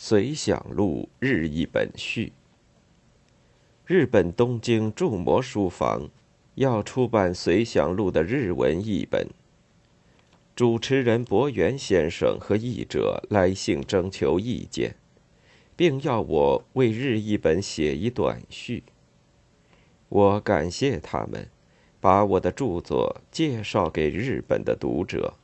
[0.00, 2.32] 随想录日译本序。
[3.84, 6.08] 日本东京筑摩书房
[6.54, 9.28] 要出版《随想录》的日文译本。
[10.54, 14.94] 主持人博元先生和译者来信征求意见，
[15.74, 18.84] 并要我为日译本写一短序。
[20.08, 21.50] 我感谢他们，
[21.98, 25.34] 把我的著作介绍给日本的读者。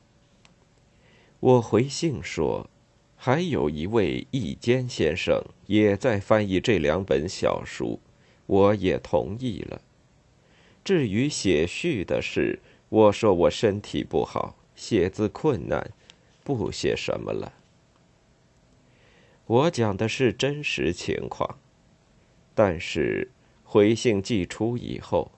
[1.41, 2.69] 我回信说。
[3.15, 7.99] 还有一位易坚先生也在翻译这两本小书，
[8.45, 9.81] 我也同意了。
[10.83, 15.91] 至于写序的事，我说我身体不好，写字困难，
[16.43, 17.53] 不写什么了。
[19.47, 21.57] 我讲的是真实情况，
[22.53, 23.31] 但是
[23.63, 25.31] 回信寄出以后，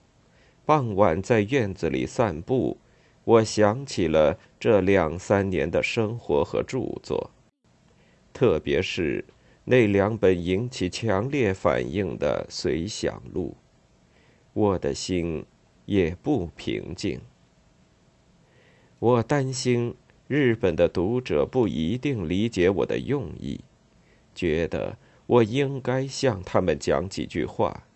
[0.66, 2.76] 傍晚在院子里散步，
[3.24, 7.30] 我想起了这两三年的生活和著作。
[8.38, 9.24] 特别是
[9.64, 13.56] 那两本引起强烈反应的随想录，
[14.52, 15.44] 我的心
[15.86, 17.20] 也不平静。
[19.00, 19.96] 我担心
[20.28, 23.62] 日本的读者不一定理解我的用意，
[24.32, 27.88] 觉得我应该向他们讲几句话，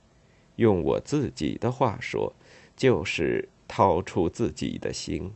[0.56, 2.34] 用我自己的话说，
[2.76, 5.32] 就是掏出自己的心。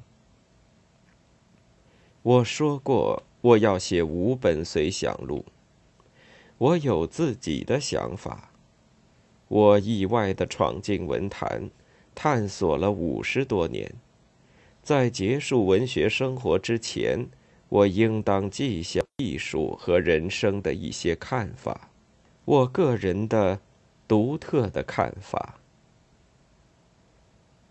[2.22, 3.22] 我说过。
[3.41, 5.45] 我要写五本随想录。
[6.59, 8.51] 我有自己的想法。
[9.48, 11.70] 我意外的闯进文坛，
[12.15, 13.95] 探索了五十多年。
[14.83, 17.27] 在结束文学生活之前，
[17.69, 21.91] 我应当记下艺术和人生的一些看法，
[22.45, 23.61] 我个人的
[24.09, 25.61] 独特的看法。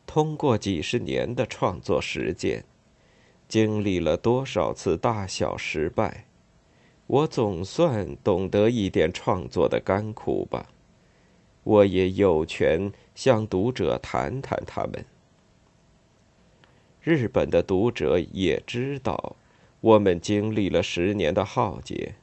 [0.05, 2.63] 通过几十年的创作实践。
[3.55, 6.25] 经历了多少次大小失败，
[7.07, 10.67] 我总算懂得一点创作的甘苦吧。
[11.63, 15.05] 我也有权向读者谈谈他们。
[17.01, 19.37] 日本的读者也知道，
[19.79, 22.15] 我们经历了十年的浩劫。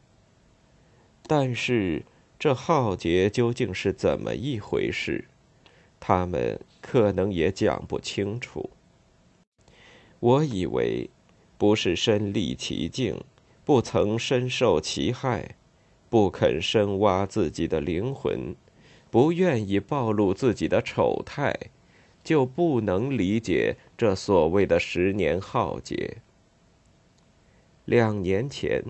[1.26, 2.02] 但是
[2.38, 5.24] 这浩劫究竟是怎么一回事，
[5.98, 8.68] 他们可能也讲不清楚。
[10.20, 11.08] 我以为，
[11.62, 13.22] 不是身历其境，
[13.64, 15.54] 不曾深受其害，
[16.10, 18.56] 不肯深挖自己的灵魂，
[19.12, 21.56] 不愿意暴露自己的丑态，
[22.24, 26.16] 就不能理解这所谓的十年浩劫。
[27.84, 28.82] 两年前，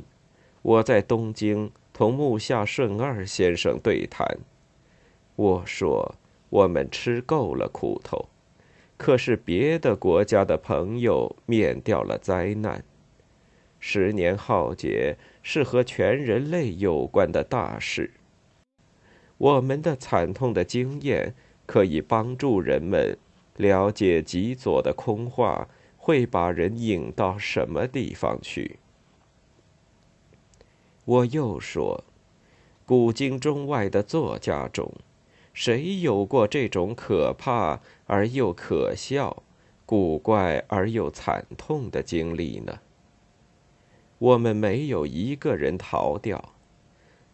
[0.62, 4.38] 我在东京同木下顺二先生对谈，
[5.36, 6.14] 我说
[6.48, 8.30] ：“我们吃够了苦头。”
[9.02, 12.84] 可是别的国家的朋友免掉了灾难。
[13.80, 18.12] 十年浩劫是和全人类有关的大事。
[19.38, 21.34] 我们的惨痛的经验
[21.66, 23.18] 可以帮助人们
[23.56, 28.78] 了解极左的空话会把人引到什么地方去。
[31.04, 32.04] 我又说，
[32.86, 34.94] 古今中外的作家中。
[35.52, 39.42] 谁有过这种可怕而又可笑、
[39.84, 42.80] 古怪而又惨痛的经历呢？
[44.18, 46.54] 我们没有一个人逃掉，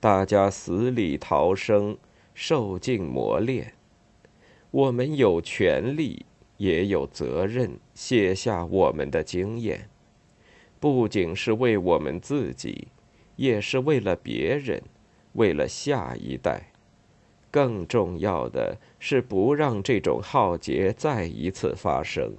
[0.01, 1.97] 大家死里逃生，
[2.35, 3.75] 受尽磨练。
[4.71, 6.25] 我们有权利，
[6.57, 9.89] 也有责任写下我们的经验，
[10.81, 12.89] 不仅是为我们自己，
[13.37, 14.83] 也是为了别人，
[15.35, 16.73] 为了下一代。
[17.51, 22.35] 更重要的是，不让这种浩劫再一次发生。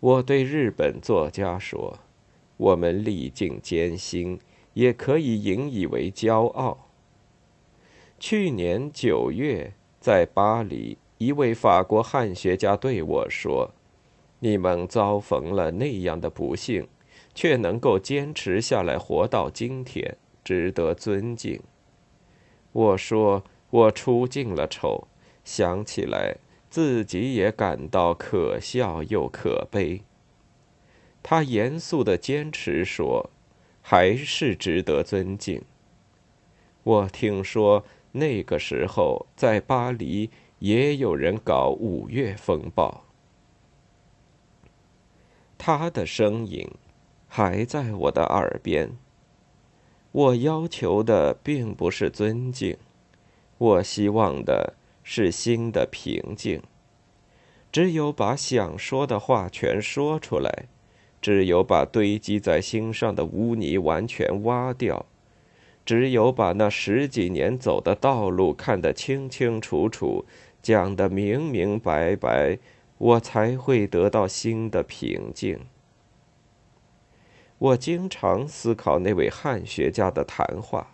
[0.00, 1.98] 我对日本作家说
[2.56, 4.38] ：“我们历尽艰辛，
[4.72, 6.88] 也可以引以为骄傲。”
[8.18, 13.72] 去年九月，在巴黎，一位法国汉学家对我说
[14.40, 16.88] ：“你们遭逢了那样的不幸，
[17.34, 21.60] 却能够坚持下来，活到今天，值得尊敬。”
[22.72, 25.08] 我说，我出尽了丑，
[25.44, 26.36] 想起来
[26.68, 30.02] 自己也感到可笑又可悲。
[31.22, 33.30] 他严肃的坚持说，
[33.82, 35.62] 还是值得尊敬。
[36.82, 40.30] 我听说那个时候在巴黎
[40.60, 43.04] 也有人搞五月风暴。
[45.58, 46.70] 他的声音
[47.28, 48.96] 还在我的耳边。
[50.12, 52.76] 我要求的并不是尊敬，
[53.58, 54.74] 我希望的
[55.04, 56.60] 是心的平静。
[57.70, 60.66] 只有把想说的话全说出来，
[61.22, 65.06] 只有把堆积在心上的污泥完全挖掉，
[65.86, 70.24] 只有把那十几年走的道路看得清清楚楚，
[70.60, 72.58] 讲得明明白白，
[72.98, 75.60] 我才会得到心的平静。
[77.60, 80.92] 我经常思考那位汉学家的谈话，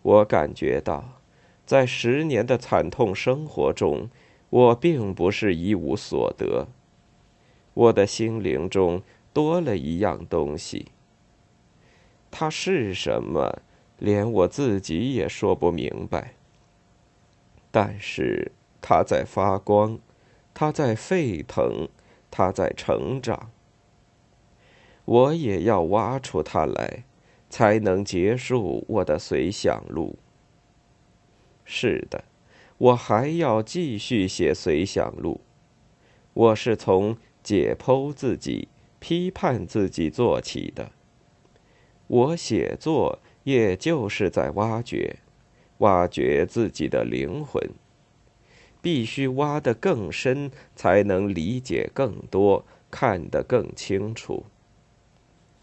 [0.00, 1.20] 我感觉到，
[1.66, 4.08] 在十年的惨痛生活中，
[4.48, 6.68] 我并不是一无所得。
[7.74, 9.02] 我的心灵中
[9.34, 10.86] 多了一样东西。
[12.30, 13.60] 它是什么，
[13.98, 16.32] 连我自己也说不明白。
[17.70, 19.98] 但是它在发光，
[20.54, 21.88] 它在沸腾，
[22.30, 23.50] 它在成长。
[25.04, 27.04] 我也要挖出它来，
[27.50, 30.18] 才能结束我的随想录。
[31.64, 32.24] 是的，
[32.78, 35.40] 我还要继续写随想录。
[36.32, 37.16] 我是从。
[37.44, 38.68] 解剖自己、
[38.98, 40.92] 批判自己做起的。
[42.06, 45.16] 我写作也就是在挖掘、
[45.80, 47.62] 挖掘自己的灵魂。
[48.80, 54.46] 必须挖得更深，才能理解更多，看得更清楚。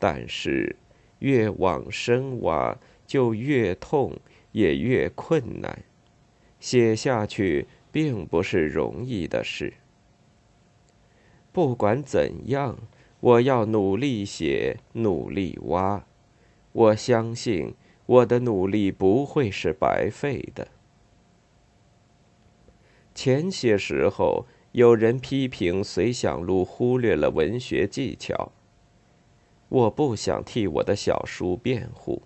[0.01, 0.77] 但是，
[1.19, 2.75] 越往深挖，
[3.05, 4.17] 就越痛，
[4.51, 5.83] 也越困难。
[6.59, 9.75] 写下去并不是容易的事。
[11.51, 12.79] 不管怎样，
[13.19, 16.03] 我要努力写，努力挖。
[16.71, 17.75] 我相信
[18.07, 20.69] 我的努力不会是白费的。
[23.13, 28.51] 前些时候，有人批评《随想录》忽略了文学技巧。
[29.71, 32.21] 我不想替我的小叔辩护，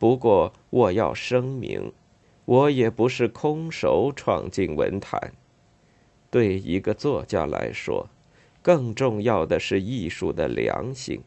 [0.00, 1.92] 不过我要声明，
[2.44, 5.32] 我也不是空手闯进文坛。
[6.28, 8.08] 对一个作家来说，
[8.62, 11.22] 更重要的是艺术的良心。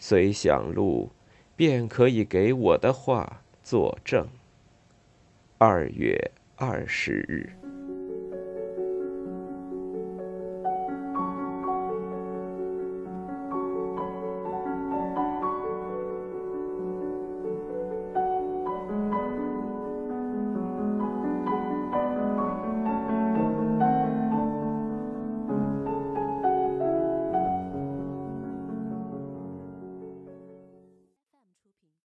[0.00, 1.10] 随想录，
[1.54, 4.26] 便可以给我的话作证。
[5.58, 7.59] 二月二十日。